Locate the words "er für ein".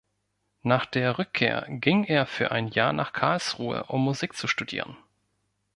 2.05-2.69